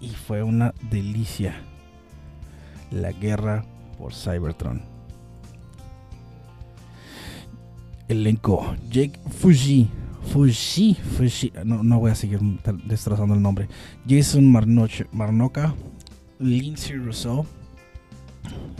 Y 0.00 0.08
fue 0.08 0.42
una 0.42 0.72
delicia. 0.90 1.54
La 2.90 3.12
guerra 3.12 3.62
por 3.98 4.14
Cybertron. 4.14 4.80
Elenco: 8.08 8.74
Jake 8.88 9.20
Fuji. 9.40 9.90
Fuji, 10.32 10.94
Fuji, 10.94 11.52
no, 11.66 11.82
no 11.82 11.98
voy 11.98 12.12
a 12.12 12.14
seguir 12.14 12.40
destrozando 12.84 13.34
el 13.34 13.42
nombre. 13.42 13.68
Jason 14.08 14.50
Marnoka, 14.50 15.74
Lindsay 16.38 16.96
Rousseau, 16.96 17.44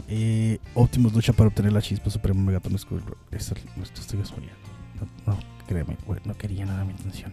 eh, 0.07 0.59
Optimus 0.73 1.13
lucha 1.13 1.33
para 1.33 1.47
obtener 1.47 1.73
la 1.73 1.81
chispa 1.81 2.09
suprema 2.09 2.41
Megatron 2.41 2.77
Skull. 2.77 3.03
Esto, 3.31 3.55
estoy 3.81 4.19
No, 4.19 5.33
no, 5.33 5.39
créeme, 5.67 5.97
no 6.25 6.37
quería 6.37 6.65
nada 6.65 6.83
mi 6.85 6.91
intención. 6.91 7.31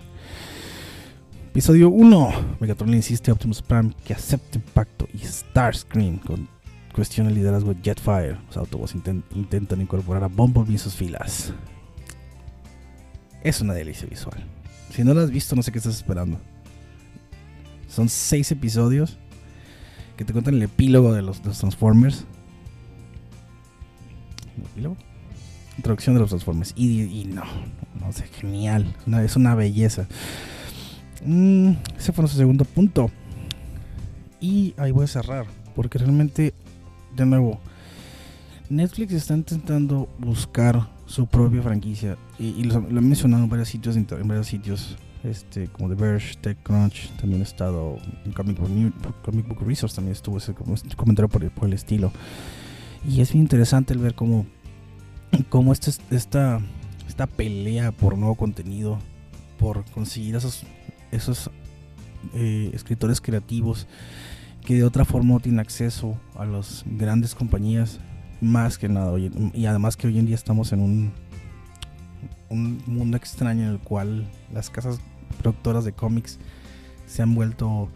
Episodio 1.50 1.90
1. 1.90 2.56
Megatron 2.60 2.90
le 2.90 2.96
insiste 2.96 3.30
a 3.30 3.34
Optimus 3.34 3.60
Prime 3.60 3.92
que 4.04 4.14
acepte 4.14 4.58
el 4.58 4.64
pacto 4.64 5.08
y 5.12 5.18
Starscream 5.18 6.18
con 6.18 6.48
cuestión 6.94 7.28
de 7.28 7.34
liderazgo 7.34 7.74
Jetfire. 7.82 8.38
Los 8.46 8.56
Autobots 8.56 8.94
intentan 8.94 9.80
incorporar 9.80 10.24
a 10.24 10.28
Bumblebee 10.28 10.72
en 10.72 10.78
sus 10.78 10.94
filas. 10.94 11.52
Es 13.42 13.60
una 13.60 13.74
delicia 13.74 14.06
visual. 14.06 14.44
Si 14.90 15.02
no 15.02 15.14
lo 15.14 15.22
has 15.22 15.30
visto, 15.30 15.56
no 15.56 15.62
sé 15.62 15.72
qué 15.72 15.78
estás 15.78 15.96
esperando. 15.96 16.38
Son 17.88 18.08
seis 18.08 18.52
episodios 18.52 19.18
que 20.20 20.26
te 20.26 20.34
cuentan 20.34 20.56
el 20.56 20.62
epílogo 20.62 21.14
de 21.14 21.22
los, 21.22 21.40
Transformers. 21.40 22.26
¿El 24.54 24.64
epílogo? 24.64 24.98
Introducción 25.78 26.14
de 26.14 26.20
los 26.20 26.28
Transformers. 26.28 26.74
Y, 26.76 27.24
no, 27.24 27.42
no 27.98 28.12
sé, 28.12 28.24
genial. 28.26 28.94
es 29.24 29.36
una 29.36 29.54
belleza. 29.54 30.06
Mm, 31.24 31.70
ese 31.96 32.12
fue 32.12 32.20
nuestro 32.20 32.36
segundo 32.36 32.66
punto. 32.66 33.10
Y 34.42 34.74
ahí 34.76 34.90
voy 34.90 35.04
a 35.04 35.06
cerrar. 35.06 35.46
Porque 35.74 35.96
realmente, 35.96 36.52
de 37.16 37.24
nuevo, 37.24 37.58
Netflix 38.68 39.14
está 39.14 39.32
intentando 39.32 40.06
buscar 40.18 40.86
su 41.06 41.28
propia 41.28 41.62
franquicia. 41.62 42.18
Y, 42.38 42.64
lo, 42.64 42.86
he 42.86 43.00
mencionado 43.00 43.44
en 43.44 43.48
varios 43.48 43.70
sitios, 43.70 43.96
en 43.96 44.06
varios 44.28 44.48
sitios 44.48 44.98
este, 45.24 45.68
como 45.68 45.88
The 45.88 45.94
Verge, 45.94 46.34
TechCrunch, 46.40 47.10
también 47.16 47.40
he 47.40 47.44
estado 47.44 47.98
en 48.24 48.32
Comic 48.32 48.58
Book, 48.58 49.62
Resource, 49.66 49.94
también 49.94 50.12
estuvo 50.12 50.38
ese 50.38 50.54
comentario 50.54 51.28
por, 51.28 51.66
el 51.66 51.72
estilo. 51.72 52.12
Y 53.06 53.20
es 53.20 53.32
bien 53.32 53.42
interesante 53.42 53.92
el 53.92 53.98
ver 53.98 54.14
cómo, 54.14 54.46
cómo 55.48 55.72
este, 55.72 55.92
esta, 56.10 56.60
esta 57.08 57.26
pelea 57.26 57.92
por 57.92 58.16
nuevo 58.16 58.34
contenido, 58.34 58.98
por 59.58 59.84
conseguir 59.90 60.36
esos, 60.36 60.64
esos 61.10 61.50
eh, 62.34 62.70
escritores 62.72 63.20
creativos 63.20 63.86
que 64.64 64.74
de 64.74 64.84
otra 64.84 65.04
forma 65.04 65.34
no 65.34 65.40
tienen 65.40 65.60
acceso 65.60 66.18
a 66.36 66.44
las 66.44 66.84
grandes 66.86 67.34
compañías 67.34 67.98
más 68.40 68.78
que 68.78 68.88
nada. 68.88 69.18
y 69.18 69.66
además 69.66 69.96
que 69.96 70.06
hoy 70.06 70.18
en 70.18 70.26
día 70.26 70.34
estamos 70.34 70.72
en 70.72 70.80
un, 70.80 71.12
un 72.50 72.82
mundo 72.86 73.16
extraño 73.16 73.62
en 73.62 73.70
el 73.70 73.78
cual 73.78 74.28
las 74.52 74.70
casas 74.70 75.00
productoras 75.40 75.84
de 75.84 75.92
cómics 75.92 76.38
se 77.06 77.22
han 77.22 77.34
vuelto 77.34 77.88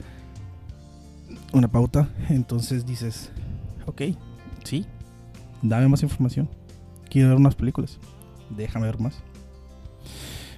una 1.52 1.68
pauta. 1.68 2.08
Entonces 2.28 2.84
dices, 2.84 3.30
ok, 3.86 4.02
sí, 4.64 4.86
dame 5.62 5.88
más 5.88 6.02
información. 6.02 6.48
Quiero 7.08 7.28
ver 7.28 7.38
unas 7.38 7.54
películas. 7.54 7.98
Déjame 8.50 8.86
ver 8.86 9.00
más. 9.00 9.22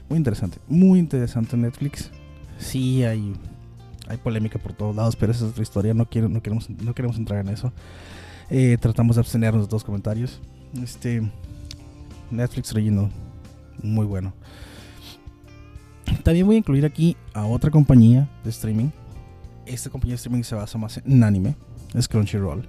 Muy 0.08 0.18
interesante, 0.18 0.58
muy 0.68 0.98
interesante 0.98 1.56
Netflix. 1.56 2.10
Sí, 2.58 3.04
hay, 3.04 3.34
hay 4.08 4.16
polémica 4.16 4.58
por 4.58 4.72
todos 4.72 4.94
lados, 4.94 5.16
pero 5.16 5.32
esa 5.32 5.44
es 5.44 5.50
otra 5.50 5.62
historia. 5.62 5.94
No, 5.94 6.06
quiero, 6.06 6.28
no, 6.28 6.40
queremos, 6.40 6.70
no 6.70 6.94
queremos 6.94 7.18
entrar 7.18 7.40
en 7.40 7.52
eso. 7.52 7.72
Eh, 8.48 8.78
tratamos 8.80 9.16
de 9.16 9.20
abstenernos 9.20 9.62
de 9.62 9.66
todos 9.66 9.82
los 9.82 9.84
comentarios. 9.84 10.40
Este 10.80 11.22
Netflix 12.30 12.72
relleno, 12.72 13.10
muy 13.82 14.06
bueno. 14.06 14.32
También 16.26 16.44
voy 16.44 16.56
a 16.56 16.58
incluir 16.58 16.84
aquí 16.84 17.16
a 17.34 17.46
otra 17.46 17.70
compañía 17.70 18.28
de 18.42 18.50
streaming. 18.50 18.88
Esta 19.64 19.90
compañía 19.90 20.14
de 20.14 20.16
streaming 20.16 20.42
se 20.42 20.56
basa 20.56 20.76
más 20.76 20.96
en 20.96 21.22
anime, 21.22 21.54
es 21.94 22.08
Crunchyroll. 22.08 22.66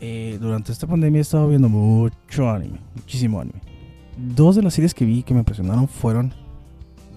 Eh, 0.00 0.38
durante 0.40 0.70
esta 0.70 0.86
pandemia 0.86 1.18
he 1.18 1.22
estado 1.22 1.48
viendo 1.48 1.68
mucho 1.68 2.48
anime, 2.48 2.78
muchísimo 2.94 3.40
anime. 3.40 3.60
Dos 4.16 4.54
de 4.54 4.62
las 4.62 4.74
series 4.74 4.94
que 4.94 5.04
vi 5.04 5.24
que 5.24 5.34
me 5.34 5.40
impresionaron 5.40 5.88
fueron 5.88 6.32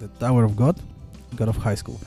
The 0.00 0.08
Tower 0.08 0.46
of 0.46 0.56
God, 0.56 0.74
God 1.38 1.46
of 1.50 1.58
High 1.58 1.76
School. 1.76 1.98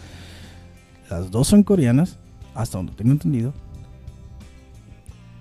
Las 1.10 1.32
dos 1.32 1.48
son 1.48 1.64
coreanas, 1.64 2.20
hasta 2.54 2.78
donde 2.78 2.92
tengo 2.92 3.14
entendido, 3.14 3.54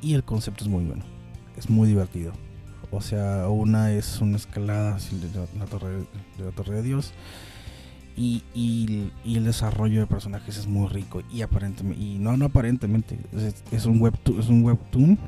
y 0.01 0.15
el 0.15 0.23
concepto 0.23 0.62
es 0.62 0.71
muy 0.71 0.85
bueno. 0.85 1.03
Es 1.57 1.69
muy 1.69 1.89
divertido. 1.89 2.33
O 2.93 3.01
sea, 3.01 3.49
una 3.49 3.91
es 3.91 4.21
una 4.21 4.37
escalada 4.37 4.99
de 5.11 5.59
la, 5.59 5.67
torre, 5.67 6.07
de 6.39 6.45
la 6.45 6.53
Torre 6.53 6.77
de 6.77 6.83
Dios. 6.83 7.12
Y, 8.16 9.11
el 9.25 9.45
desarrollo 9.45 10.00
de 10.00 10.07
personajes 10.07 10.57
es 10.57 10.66
muy 10.66 10.88
rico. 10.88 11.23
Y 11.33 11.42
aparentemente, 11.42 12.02
y 12.02 12.19
no, 12.19 12.37
no 12.37 12.47
aparentemente, 12.47 13.19
es, 13.71 13.87
un 13.87 14.00
webtoon, 14.00 14.40
es 14.40 14.49
un 14.49 14.64
webtoon. 14.64 15.19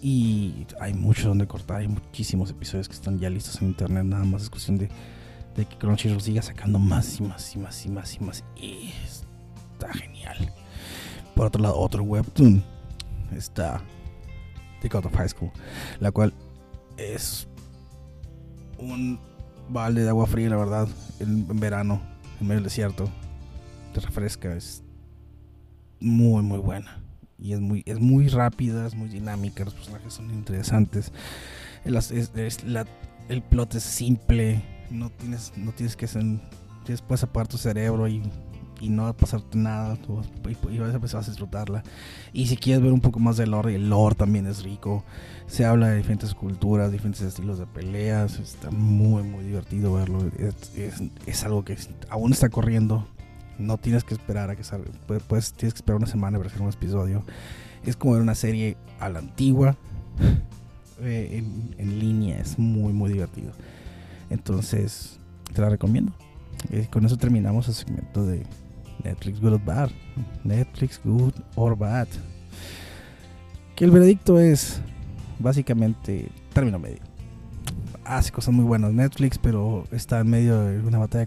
Y 0.00 0.66
hay 0.80 0.94
mucho 0.94 1.28
donde 1.28 1.46
cortar. 1.46 1.80
Hay 1.80 1.88
muchísimos 1.88 2.50
episodios 2.50 2.88
que 2.88 2.94
están 2.94 3.18
ya 3.18 3.30
listos 3.30 3.60
en 3.62 3.68
internet. 3.68 4.04
Nada 4.04 4.24
más 4.24 4.42
es 4.42 4.50
cuestión 4.50 4.78
de, 4.78 4.88
de 5.54 5.64
que 5.64 5.76
Crunchyroll 5.76 6.20
siga 6.20 6.42
sacando 6.42 6.78
más 6.78 7.20
y 7.20 7.22
más 7.22 7.54
y 7.54 7.58
más 7.58 7.86
y 7.86 7.88
más 7.88 8.14
y 8.14 8.20
más. 8.20 8.44
Y 8.56 8.92
está 9.72 9.92
genial. 9.92 10.52
Por 11.36 11.46
otro 11.46 11.62
lado, 11.62 11.78
otro 11.78 12.02
webtoon 12.02 12.62
está 13.36 13.80
The 14.80 14.88
God 14.88 15.06
of 15.06 15.14
High 15.14 15.28
School, 15.28 15.50
la 16.00 16.10
cual 16.10 16.34
es 16.96 17.48
un 18.78 19.18
balde 19.72 20.02
de 20.02 20.08
agua 20.08 20.26
fría, 20.26 20.48
la 20.50 20.56
verdad, 20.56 20.88
en, 21.20 21.46
verano, 21.58 22.00
en 22.40 22.46
medio 22.46 22.56
del 22.56 22.64
desierto. 22.64 23.08
Te 23.94 24.00
refresca, 24.00 24.54
es 24.54 24.82
muy, 26.00 26.42
muy 26.42 26.58
buena. 26.58 26.98
Y 27.38 27.52
es 27.52 27.60
muy, 27.60 27.82
es 27.86 27.98
muy 27.98 28.28
rápida, 28.28 28.86
es 28.86 28.94
muy 28.94 29.08
dinámica, 29.08 29.64
los 29.64 29.74
personajes 29.74 30.14
son 30.14 30.30
interesantes. 30.30 31.12
El, 31.84 31.98
el 33.28 33.42
plot 33.42 33.74
es 33.74 33.82
simple, 33.82 34.62
no 34.90 35.10
tienes, 35.10 35.52
no 35.56 35.72
tienes 35.72 35.96
que 35.96 36.04
hacer, 36.04 36.22
tienes, 36.84 37.02
puedes 37.02 37.24
apagar 37.24 37.48
tu 37.48 37.58
cerebro 37.58 38.06
y 38.06 38.22
y 38.82 38.88
no 38.88 39.04
va 39.04 39.10
a 39.10 39.16
pasarte 39.16 39.56
nada 39.56 39.96
y, 40.68 40.78
vas 40.78 41.14
a 41.14 41.20
disfrutarla. 41.20 41.84
Y 42.32 42.48
si 42.48 42.56
quieres 42.56 42.82
ver 42.82 42.92
un 42.92 43.00
poco 43.00 43.20
más 43.20 43.36
del 43.36 43.52
lore, 43.52 43.76
el 43.76 43.88
lore 43.88 44.16
también 44.16 44.48
es 44.48 44.64
rico. 44.64 45.04
Se 45.46 45.64
habla 45.64 45.88
de 45.88 45.98
diferentes 45.98 46.34
culturas, 46.34 46.90
diferentes 46.90 47.22
estilos 47.22 47.60
de 47.60 47.66
peleas. 47.66 48.40
Está 48.40 48.72
muy, 48.72 49.22
muy 49.22 49.44
divertido 49.44 49.94
verlo. 49.94 50.18
Es, 51.26 51.44
algo 51.44 51.64
que 51.64 51.78
aún 52.10 52.32
está 52.32 52.48
corriendo. 52.48 53.06
No 53.56 53.78
tienes 53.78 54.02
que 54.02 54.14
esperar 54.14 54.50
a 54.50 54.56
que 54.56 54.64
salga. 54.64 54.90
Pues, 55.06 55.52
tienes 55.52 55.74
que 55.74 55.78
esperar 55.78 55.98
una 55.98 56.08
semana 56.08 56.38
para 56.38 56.50
hacer 56.50 56.60
un 56.60 56.68
episodio. 56.68 57.22
Es 57.84 57.94
como 57.94 58.14
ver 58.14 58.22
una 58.22 58.34
serie 58.34 58.76
a 58.98 59.08
la 59.08 59.20
antigua. 59.20 59.76
Eh, 61.04 61.42
en, 61.78 61.98
línea. 61.98 62.38
Es 62.38 62.60
muy, 62.60 62.92
muy 62.92 63.10
divertido. 63.10 63.50
Entonces, 64.30 65.18
te 65.52 65.60
la 65.60 65.68
recomiendo. 65.68 66.12
Eh, 66.70 66.86
con 66.88 67.04
eso 67.04 67.16
terminamos 67.16 67.66
el 67.66 67.74
segmento 67.74 68.24
de 68.24 68.46
Netflix 69.04 69.40
good 69.40 69.54
or 69.54 69.60
bad. 69.60 69.90
Netflix 70.44 71.00
good 71.02 71.34
or 71.56 71.76
bad. 71.76 72.08
Que 73.74 73.84
el 73.84 73.90
veredicto 73.90 74.38
es 74.38 74.80
básicamente 75.38 76.28
término 76.52 76.78
medio. 76.78 77.00
Hace 78.04 78.32
cosas 78.32 78.52
muy 78.54 78.64
buenas 78.64 78.92
Netflix, 78.92 79.38
pero 79.38 79.86
está 79.92 80.20
en 80.20 80.30
medio 80.30 80.60
de 80.60 80.80
una 80.80 80.98
batalla 80.98 81.26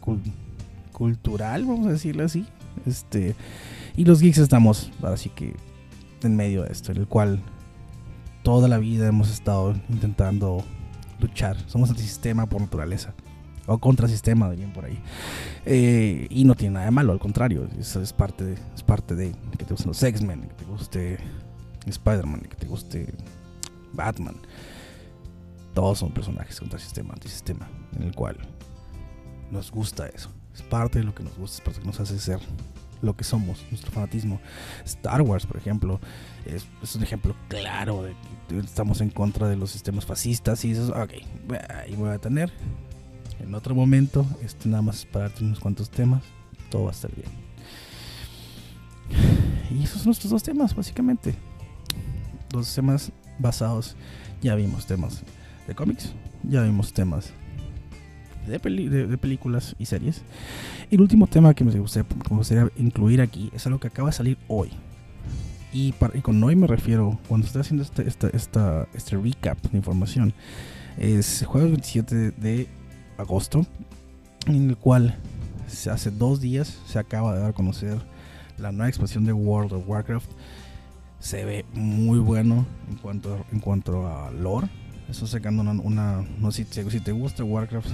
cultural, 0.92 1.66
vamos 1.66 1.88
a 1.88 1.92
decirlo 1.92 2.26
así. 2.26 2.46
Este, 2.86 3.36
y 3.96 4.06
los 4.06 4.22
geeks 4.22 4.40
estamos, 4.40 4.92
así 5.04 5.30
que 5.30 5.56
en 6.22 6.36
medio 6.36 6.64
de 6.64 6.72
esto, 6.72 6.92
en 6.92 6.98
el 6.98 7.08
cual 7.08 7.40
toda 8.44 8.68
la 8.68 8.78
vida 8.78 9.08
hemos 9.08 9.32
estado 9.32 9.74
intentando 9.90 10.64
luchar. 11.20 11.58
Somos 11.68 11.90
antisistema 11.90 12.46
por 12.46 12.62
naturaleza 12.62 13.14
o 13.68 13.78
contrasistema, 13.78 14.50
dirían 14.50 14.74
por 14.74 14.86
ahí. 14.86 15.00
Eh, 15.66 16.28
y 16.30 16.44
no 16.46 16.56
tiene 16.56 16.76
nada 16.76 16.86
de 16.86 16.92
malo, 16.92 17.14
al 17.14 17.20
contrario, 17.20 17.68
eso 17.80 18.02
es 18.02 18.14
parte 18.14 18.44
de, 18.44 18.54
es 18.76 18.84
parte 18.84 19.16
de 19.16 19.34
que 19.58 19.66
te 19.66 19.74
gusten 19.74 19.88
los 19.88 20.04
X-Men, 20.04 20.42
que 20.42 20.54
te 20.54 20.66
guste 20.66 21.18
Spider-Man, 21.86 22.42
que 22.42 22.56
te 22.56 22.68
guste 22.68 23.14
Batman. 23.94 24.36
Todos 25.74 26.00
son 26.00 26.12
personajes 26.12 26.60
contrasistema, 26.60 27.14
antisistema, 27.14 27.68
en 27.96 28.04
el 28.04 28.16
cual 28.16 28.38
nos 29.52 29.72
gusta 29.72 30.08
eso. 30.08 30.32
Es 30.54 30.62
parte 30.62 31.00
de 31.00 31.06
lo 31.06 31.14
que 31.14 31.24
nos 31.24 31.38
gusta, 31.38 31.58
es 31.58 31.62
parte 31.62 31.80
de 31.80 31.86
lo 31.86 31.92
que 31.92 31.98
nos 31.98 32.10
hace 32.10 32.20
ser 32.20 32.40
lo 33.02 33.16
que 33.16 33.24
somos, 33.24 33.64
nuestro 33.70 33.92
fanatismo. 33.92 34.40
Star 34.84 35.22
Wars, 35.22 35.46
por 35.46 35.58
ejemplo, 35.58 36.00
es, 36.46 36.66
es 36.82 36.96
un 36.96 37.04
ejemplo 37.04 37.36
claro 37.48 38.04
de 38.04 38.16
que 38.48 38.60
estamos 38.60 39.02
en 39.02 39.10
contra 39.10 39.48
de 39.48 39.56
los 39.56 39.72
sistemas 39.72 40.06
fascistas 40.06 40.64
y 40.66 40.72
eso, 40.72 40.92
ok, 40.92 41.12
ahí 41.70 41.96
voy 41.96 42.10
a 42.10 42.18
tener 42.18 42.52
en 43.40 43.54
otro 43.56 43.76
momento. 43.76 44.26
Esto 44.44 44.70
nada 44.70 44.82
más 44.82 45.06
para 45.06 45.30
darte 45.30 45.44
unos 45.44 45.60
cuantos 45.60 45.90
temas. 45.90 46.24
Todo 46.70 46.84
va 46.84 46.90
a 46.90 46.94
estar 46.94 47.12
bien. 47.14 47.30
Y 49.72 49.84
esos 49.84 50.00
son 50.00 50.08
nuestros 50.08 50.32
dos 50.32 50.44
temas, 50.44 50.76
básicamente. 50.76 51.36
Dos 52.50 52.74
temas 52.74 53.12
basados. 53.40 53.96
Ya 54.42 54.56
vimos 54.56 54.86
temas 54.86 55.24
de 55.68 55.74
cómics, 55.74 56.14
ya 56.44 56.62
vimos 56.62 56.94
temas 56.94 57.34
de, 58.48 58.60
de, 59.08 59.18
películas 59.18 59.76
y 59.80 59.86
series. 59.86 60.22
Y 60.90 60.96
el 60.96 61.02
último 61.02 61.28
tema 61.28 61.54
que 61.54 61.64
me 61.64 61.72
gustaría, 61.80 62.08
me 62.30 62.38
gustaría, 62.38 62.70
incluir 62.78 63.22
aquí 63.22 63.50
es 63.54 63.66
algo 63.66 63.80
que 63.80 63.88
acaba 63.88 64.10
de 64.10 64.14
salir 64.14 64.38
hoy. 64.48 64.70
Y, 65.74 65.94
con 66.22 66.42
hoy 66.42 66.56
me 66.56 66.68
refiero, 66.68 67.20
cuando 67.28 67.48
estoy 67.48 67.62
haciendo 67.62 67.84
este, 67.84 68.08
esta, 68.08 68.88
este 68.94 69.18
recap 69.18 69.62
de 69.72 69.78
información, 69.78 70.34
es 70.98 71.44
jueves 71.46 71.72
27 71.72 72.32
de 72.32 72.68
agosto, 73.18 73.66
en 74.48 74.70
el 74.70 74.78
cual 74.78 75.18
hace 75.92 76.12
dos 76.12 76.42
días 76.42 76.80
se 76.86 77.00
acaba 77.00 77.34
de 77.34 77.42
dar 77.42 77.50
a 77.50 77.54
conocer 77.54 77.98
la 78.58 78.72
nueva 78.72 78.88
expansión 78.88 79.26
de 79.26 79.34
World 79.34 79.74
of 79.74 79.88
Warcraft. 79.88 80.30
Se 81.20 81.44
ve 81.44 81.66
muy 81.74 82.20
bueno 82.20 82.66
en 82.90 82.98
cuanto, 82.98 83.46
en 83.52 83.60
cuanto 83.60 84.08
a 84.08 84.32
lore. 84.32 84.68
Estoy 85.10 85.28
sacando 85.28 85.62
una, 85.62 86.26
no 86.40 86.52
sé 86.52 86.66
si, 86.66 87.00
te 87.00 87.12
gusta 87.12 87.44
Warcraft 87.44 87.90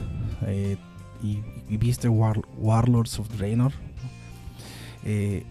eh, 0.48 0.78
y, 1.22 1.42
viste 1.78 2.08
Warlords 2.08 3.20
of 3.20 3.30
Draenor. 3.38 3.74
Eh, 5.04 5.46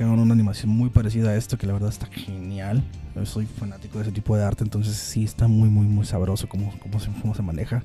una 0.00 0.32
animación 0.32 0.70
muy 0.70 0.90
parecida 0.90 1.30
a 1.30 1.36
esto 1.36 1.58
que 1.58 1.66
la 1.66 1.74
verdad 1.74 1.90
está 1.90 2.06
genial. 2.06 2.82
Yo 3.14 3.24
soy 3.24 3.46
fanático 3.46 3.98
de 3.98 4.04
ese 4.04 4.12
tipo 4.12 4.36
de 4.36 4.44
arte, 4.44 4.64
entonces 4.64 4.96
sí 4.96 5.24
está 5.24 5.48
muy, 5.48 5.68
muy, 5.68 5.86
muy 5.86 6.04
sabroso 6.04 6.48
cómo, 6.48 6.72
cómo, 6.80 6.98
se, 6.98 7.10
cómo 7.20 7.34
se 7.34 7.42
maneja. 7.42 7.84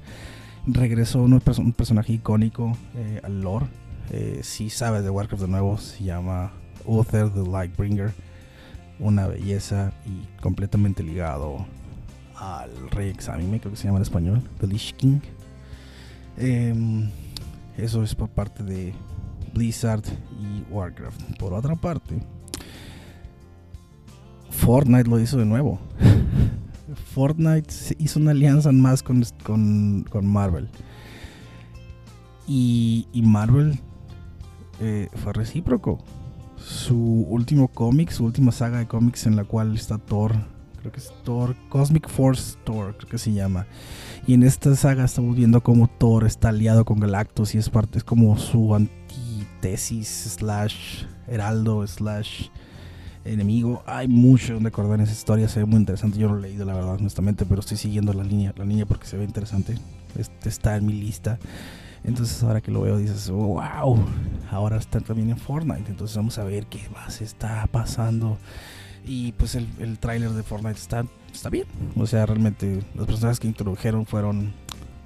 Regresó 0.68 1.22
un, 1.22 1.34
un 1.34 1.74
personaje 1.74 2.14
icónico 2.14 2.78
eh, 2.96 3.20
al 3.24 3.42
lore. 3.42 3.66
Eh, 4.12 4.42
si 4.44 4.70
sabes 4.70 5.04
de 5.04 5.10
Warcraft 5.10 5.44
de 5.44 5.48
nuevo, 5.48 5.78
se 5.78 6.04
llama 6.04 6.52
Uther 6.86 7.30
the 7.30 7.42
Lightbringer. 7.42 8.14
Una 9.00 9.28
belleza 9.28 9.94
y 10.06 10.42
completamente 10.42 11.02
ligado 11.02 11.66
al 12.36 12.90
Rey 12.92 13.10
Examine, 13.10 13.60
creo 13.60 13.72
que 13.72 13.78
se 13.78 13.86
llama 13.86 13.98
en 13.98 14.04
español, 14.04 14.42
The 14.60 14.68
Lich 14.68 14.96
King. 14.96 15.20
Em, 16.38 17.10
eso 17.78 18.04
es 18.04 18.16
por 18.16 18.30
parte 18.30 18.64
de 18.64 18.94
Blizzard 19.54 20.04
y 20.40 20.64
Warcraft. 20.72 21.38
Por 21.38 21.54
otra 21.54 21.76
parte, 21.76 22.20
Fortnite 24.50 25.10
lo 25.10 25.20
hizo 25.20 25.38
de 25.38 25.46
nuevo. 25.46 25.80
Fortnite 26.96 27.74
hizo 28.00 28.20
una 28.20 28.32
alianza 28.32 28.72
más 28.72 29.04
con, 29.04 29.24
con, 29.44 30.26
Marvel. 30.26 30.70
Y, 32.48 33.06
Marvel 33.24 33.80
eh, 34.80 35.10
fue 35.16 35.34
recíproco. 35.34 36.00
Su 36.58 37.26
último 37.30 37.70
cómic, 37.70 38.12
su 38.12 38.26
última 38.26 38.52
saga 38.52 38.80
de 38.80 38.88
cómics 38.88 39.26
en 39.26 39.36
la 39.36 39.44
cual 39.44 39.76
está 39.76 39.98
Thor, 39.98 40.36
creo 40.80 40.92
que 40.92 41.00
es 41.00 41.12
Thor, 41.24 41.56
Cosmic 41.70 42.08
Force 42.08 42.58
Thor, 42.64 42.96
creo 42.98 43.10
que 43.10 43.18
se 43.18 43.34
llama. 43.34 43.66
Y 44.28 44.34
en 44.34 44.44
esta 44.44 44.76
saga 44.76 45.06
estamos 45.06 45.36
viendo 45.36 45.62
cómo 45.62 45.88
Thor 45.88 46.26
está 46.26 46.50
aliado 46.50 46.86
con 46.86 47.00
Galactus 47.00 47.56
y 47.56 47.58
es 47.58 47.70
parte, 47.70 47.98
es 47.98 48.04
como 48.04 48.38
su 48.38 48.76
antitesis 48.76 50.36
slash 50.38 51.06
heraldo 51.28 51.86
slash 51.88 52.50
enemigo. 53.26 53.84
Hay 53.86 54.08
mucho 54.08 54.54
donde 54.54 54.70
acordar 54.70 55.00
en 55.00 55.06
esa 55.06 55.14
historia, 55.14 55.48
se 55.48 55.60
ve 55.60 55.66
muy 55.66 55.78
interesante. 55.78 56.18
Yo 56.18 56.28
no 56.28 56.36
lo 56.36 56.40
he 56.40 56.50
leído, 56.50 56.66
la 56.66 56.74
verdad, 56.74 56.96
honestamente, 56.96 57.46
pero 57.46 57.62
estoy 57.62 57.78
siguiendo 57.78 58.14
la 58.14 58.24
línea, 58.24 58.54
la 58.58 58.66
línea 58.66 58.86
porque 58.86 59.06
se 59.06 59.18
ve 59.18 59.24
interesante. 59.24 59.76
Este 60.18 60.50
está 60.50 60.76
en 60.78 60.86
mi 60.86 60.94
lista. 60.94 61.40
Entonces, 62.04 62.42
ahora 62.44 62.62
que 62.62 62.72
lo 62.72 62.82
veo, 62.82 62.98
dices, 62.98 63.30
wow, 63.30 64.04
ahora 64.50 64.78
está 64.78 65.00
también 65.00 65.30
en 65.30 65.38
Fortnite. 65.38 65.90
Entonces, 65.90 66.18
vamos 66.18 66.38
a 66.40 66.44
ver 66.44 66.66
qué 66.66 66.82
más 66.94 67.22
está 67.22 67.68
pasando. 67.68 68.38
Y 69.06 69.32
pues 69.34 69.56
el, 69.56 69.68
el 69.80 70.00
tráiler 70.00 70.32
de 70.32 70.44
Fortnite 70.44 70.80
está, 70.80 71.06
está 71.32 71.50
bien. 71.50 71.68
O 71.96 72.08
sea, 72.08 72.26
realmente 72.26 72.84
los 72.96 73.06
personajes 73.06 73.40
que 73.40 73.48
introdujeron 73.48 74.06
fueron 74.06 74.54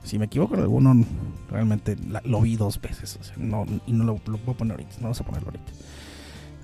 si 0.05 0.19
me 0.19 0.25
equivoco 0.25 0.53
en 0.53 0.61
alguno, 0.61 1.05
realmente 1.49 1.97
lo 2.23 2.41
vi 2.41 2.55
dos 2.55 2.79
veces. 2.79 3.19
No, 3.37 3.65
y 3.87 3.91
no 3.91 4.03
lo, 4.03 4.19
lo, 4.25 4.37
voy 4.37 4.53
a 4.53 4.57
poner 4.57 4.71
ahorita. 4.73 4.95
No 4.97 5.03
vamos 5.03 5.19
a 5.19 5.23
ponerlo 5.25 5.49
ahorita. 5.49 5.71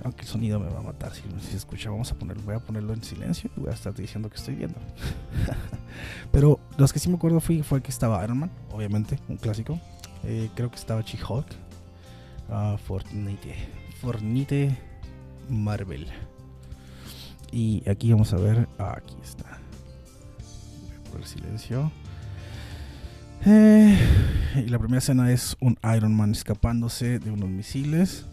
Aunque 0.04 0.22
el 0.22 0.28
sonido 0.28 0.58
me 0.58 0.68
va 0.68 0.80
a 0.80 0.82
matar 0.82 1.12
si, 1.14 1.22
se 1.48 1.56
escucha. 1.56 1.90
Vamos 1.90 2.10
a 2.10 2.14
ponerlo, 2.14 2.42
voy 2.42 2.54
a 2.54 2.58
ponerlo 2.58 2.92
en 2.92 3.02
silencio 3.02 3.50
y 3.56 3.60
voy 3.60 3.70
a 3.70 3.74
estar 3.74 3.94
diciendo 3.94 4.28
que 4.28 4.36
estoy 4.36 4.54
viendo. 4.54 4.78
Pero 6.32 6.58
los 6.76 6.92
que 6.92 6.98
sí 6.98 7.08
me 7.08 7.16
acuerdo 7.16 7.40
fue, 7.40 7.62
fue 7.62 7.82
que 7.82 7.90
estaba 7.90 8.22
Iron 8.24 8.38
Man, 8.38 8.50
obviamente, 8.72 9.18
un 9.28 9.36
clásico. 9.36 9.78
Eh, 10.24 10.50
creo 10.54 10.70
que 10.70 10.76
estaba 10.76 11.02
She-Hulk. 11.02 11.46
Uh, 12.48 12.76
Fortnite. 12.78 13.54
Fortnite 14.00 14.76
Marvel. 15.48 16.08
Y 17.52 17.88
aquí 17.88 18.10
vamos 18.10 18.32
a 18.32 18.36
ver. 18.36 18.68
aquí 18.78 19.16
está. 19.22 19.60
Por 21.10 21.20
el 21.20 21.26
silencio. 21.26 21.92
Eh, 23.44 23.98
y 24.56 24.68
la 24.68 24.78
primera 24.78 24.98
escena 24.98 25.32
es 25.32 25.56
un 25.60 25.76
Iron 25.96 26.14
Man 26.14 26.32
escapándose 26.32 27.18
de 27.18 27.30
unos 27.30 27.48
misiles. 27.48 28.24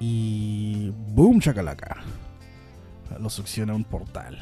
Y 0.00 0.92
boom 1.14 1.40
chacalaca. 1.40 1.96
Lo 3.20 3.28
succiona 3.30 3.74
un 3.74 3.84
portal 3.84 4.38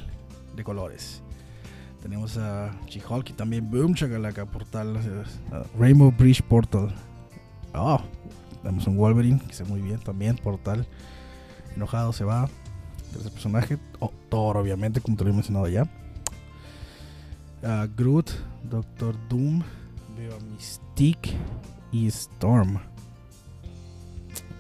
de 0.55 0.65
colores. 0.65 1.23
Tenemos 2.03 2.37
a 2.37 2.71
She-Hulk 2.87 3.35
también 3.37 3.71
boom 3.71 3.95
chacalaca 3.95 4.47
portal 4.47 5.01
Rainbow 5.79 6.13
Bridge 6.13 6.43
Portal. 6.43 6.95
Oh, 7.75 8.01
tenemos 8.63 8.87
un 8.87 8.97
Wolverine 8.97 9.41
que 9.41 9.53
se 9.53 9.65
muy 9.65 9.81
bien 9.81 9.99
también 9.99 10.37
portal. 10.37 10.87
Enojado 11.75 12.13
se 12.13 12.25
va. 12.25 12.49
Tercer 13.13 13.33
personaje, 13.33 13.79
oh, 14.01 14.13
Thor 14.29 14.57
obviamente 14.57 15.01
como 15.01 15.17
te 15.17 15.25
lo 15.25 15.31
he 15.31 15.33
mencionado 15.33 15.69
ya. 15.69 15.89
Groot, 17.97 18.31
Doctor 18.65 19.17
Doom, 19.29 19.63
veo 20.17 20.37
a 20.37 20.41
Mystique 20.53 21.33
y 21.91 22.07
Storm 22.09 22.79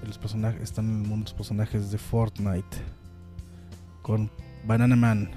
los 0.07 0.19
personajes 0.19 0.63
están 0.63 0.87
en 0.87 1.03
el 1.03 1.09
mundo 1.09 1.25
los 1.25 1.35
personajes 1.35 1.91
de 1.91 1.99
Fortnite 1.99 2.77
con 4.03 4.31
Banana 4.65 4.97
Man. 4.97 5.31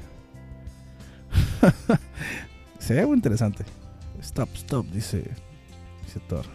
Se 2.80 2.94
ve 2.94 3.06
muy 3.06 3.16
interesante. 3.16 3.66
Stop, 4.22 4.50
stop, 4.54 4.86
dice, 4.88 5.30
dice 6.06 6.20
Thor. 6.28 6.46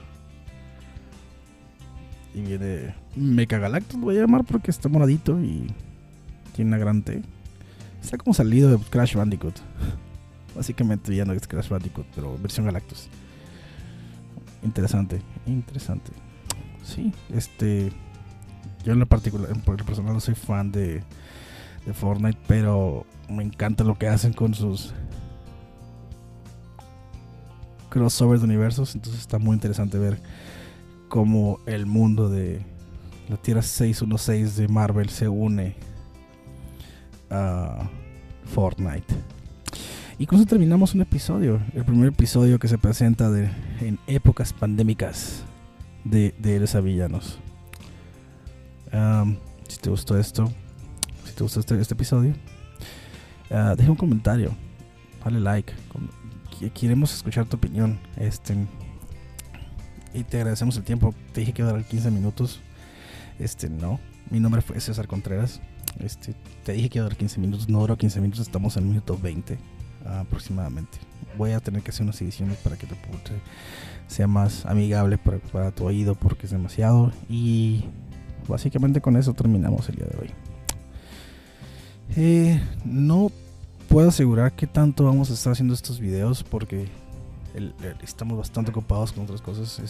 Y 2.34 2.42
viene 2.42 2.94
Mecha 3.16 3.58
Galactus, 3.58 3.98
lo 3.98 4.06
voy 4.06 4.18
a 4.18 4.22
llamar 4.22 4.44
porque 4.44 4.70
está 4.70 4.88
moradito 4.88 5.40
y 5.40 5.72
tiene 6.54 6.70
una 6.70 6.78
gran 6.78 7.02
T. 7.02 7.22
Está 8.02 8.18
como 8.18 8.34
salido 8.34 8.70
de 8.70 8.78
Crash 8.84 9.14
Bandicoot. 9.14 9.58
Básicamente 10.54 11.14
ya 11.14 11.24
no 11.24 11.32
es 11.32 11.46
Crash 11.46 11.68
Bandicoot, 11.68 12.06
pero 12.14 12.36
versión 12.38 12.66
Galactus. 12.66 13.08
Interesante, 14.62 15.20
interesante. 15.46 16.12
Sí, 16.84 17.12
este. 17.32 17.90
Yo 18.84 18.92
en 18.92 18.98
lo 18.98 19.06
particular, 19.06 19.50
en 19.50 19.62
lo 19.64 19.84
personal 19.84 20.12
no 20.12 20.20
soy 20.20 20.34
fan 20.34 20.70
de, 20.70 21.02
Fortnite, 21.94 22.38
pero 22.46 23.06
me 23.30 23.42
encanta 23.42 23.82
lo 23.82 23.96
que 23.96 24.08
hacen 24.08 24.34
con 24.34 24.54
sus 24.54 24.92
crossovers 27.88 28.42
de 28.42 28.46
universos. 28.46 28.94
Entonces 28.94 29.22
está 29.22 29.38
muy 29.38 29.54
interesante 29.54 29.98
ver 29.98 30.20
cómo 31.08 31.60
el 31.64 31.86
mundo 31.86 32.28
de 32.28 32.60
la 33.28 33.36
Tierra 33.38 33.62
616 33.62 34.56
de 34.56 34.68
Marvel 34.68 35.08
se 35.08 35.28
une 35.28 35.76
a 37.30 37.88
Fortnite. 38.44 39.14
Y 40.18 40.26
con 40.26 40.38
eso 40.38 40.46
terminamos 40.46 40.94
un 40.94 41.00
episodio, 41.00 41.60
el 41.74 41.84
primer 41.84 42.08
episodio 42.08 42.58
que 42.58 42.68
se 42.68 42.78
presenta 42.78 43.30
de, 43.30 43.48
en 43.80 43.98
épocas 44.06 44.52
pandémicas 44.52 45.44
de, 46.04 46.34
de 46.38 46.56
Héroes 46.56 46.82
Villanos 46.82 47.38
si 49.68 49.78
te 49.78 49.90
gustó 49.90 50.18
esto, 50.18 50.52
si 51.24 51.32
te 51.32 51.42
gustó 51.42 51.60
este, 51.60 51.80
este 51.80 51.94
episodio, 51.94 52.34
uh, 53.50 53.74
deja 53.76 53.90
un 53.90 53.96
comentario, 53.96 54.54
dale 55.24 55.40
like. 55.40 55.72
Queremos 56.72 57.12
escuchar 57.12 57.46
tu 57.46 57.56
opinión. 57.56 57.98
Este, 58.16 58.54
y 60.14 60.22
te 60.22 60.36
agradecemos 60.38 60.76
el 60.76 60.84
tiempo. 60.84 61.12
Te 61.32 61.40
dije 61.40 61.52
que 61.52 61.62
iba 61.62 61.70
a 61.70 61.74
dar 61.74 61.84
15 61.84 62.10
minutos. 62.12 62.60
Este, 63.40 63.68
no. 63.68 63.98
Mi 64.30 64.38
nombre 64.38 64.62
fue 64.62 64.80
César 64.80 65.08
Contreras. 65.08 65.60
Este, 65.98 66.34
te 66.64 66.72
dije 66.72 66.88
que 66.88 66.98
iba 66.98 67.06
a 67.06 67.08
dar 67.08 67.18
15 67.18 67.40
minutos. 67.40 67.68
No 67.68 67.80
duró 67.80 67.98
15 67.98 68.20
minutos. 68.20 68.40
Estamos 68.40 68.76
en 68.76 68.84
el 68.84 68.88
minuto 68.90 69.18
20 69.20 69.58
aproximadamente. 70.04 70.98
Voy 71.36 71.52
a 71.52 71.60
tener 71.60 71.82
que 71.82 71.90
hacer 71.90 72.02
unas 72.02 72.20
ediciones 72.20 72.56
para 72.58 72.76
que 72.76 72.86
te, 72.86 72.94
sea 74.06 74.26
más 74.26 74.66
amigable 74.66 75.18
para, 75.18 75.70
tu 75.70 75.84
oído 75.84 76.14
porque 76.14 76.46
es 76.46 76.52
demasiado. 76.52 77.12
Y 77.28 77.84
básicamente 78.46 79.00
con 79.00 79.16
eso 79.16 79.34
terminamos 79.34 79.88
el 79.88 79.96
día 79.96 80.06
de 80.06 80.18
hoy. 80.18 80.30
Eh, 82.16 82.60
no 82.84 83.32
puedo 83.88 84.08
asegurar 84.08 84.52
que 84.52 84.66
tanto 84.66 85.04
vamos 85.04 85.30
a 85.30 85.34
estar 85.34 85.52
haciendo 85.52 85.74
estos 85.74 85.98
videos 85.98 86.44
porque 86.44 86.88
estamos 88.02 88.38
bastante 88.38 88.70
ocupados 88.70 89.12
con 89.12 89.24
otras 89.24 89.40
cosas. 89.40 89.80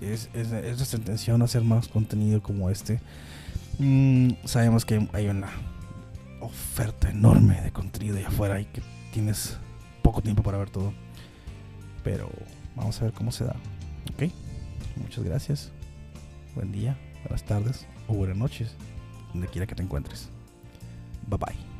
Es, 0.00 0.28
es, 0.34 0.50
nuestra 0.76 0.98
intención 0.98 1.42
hacer 1.42 1.62
más 1.62 1.88
contenido 1.88 2.42
como 2.42 2.70
este. 2.70 3.00
Mm, 3.78 4.32
sabemos 4.44 4.84
que 4.84 5.08
hay 5.12 5.28
una 5.28 5.48
oferta 6.40 7.08
enorme 7.08 7.60
de 7.60 7.70
contenido 7.70 8.16
allá 8.18 8.28
afuera 8.28 8.60
y 8.60 8.64
que 8.66 8.82
tienes 9.12 9.58
poco 10.02 10.20
tiempo 10.20 10.42
para 10.42 10.58
ver 10.58 10.70
todo. 10.70 10.92
Pero 12.02 12.28
vamos 12.74 13.00
a 13.00 13.04
ver 13.04 13.12
cómo 13.12 13.30
se 13.30 13.44
da. 13.44 13.54
Ok, 14.14 14.32
muchas 14.96 15.22
gracias. 15.22 15.72
Buen 16.56 16.72
día, 16.72 16.98
buenas 17.22 17.44
tardes 17.44 17.86
o 18.08 18.14
buenas 18.14 18.36
noches, 18.36 18.74
donde 19.32 19.46
quiera 19.46 19.66
que 19.66 19.74
te 19.74 19.82
encuentres. 19.82 20.28
Bye 21.28 21.38
bye. 21.38 21.71